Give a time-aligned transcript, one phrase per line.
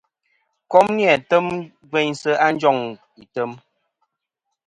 [0.71, 1.45] Kom ni-a tem
[1.89, 2.77] gveynsɨ̀ a njoŋ
[3.23, 3.51] item.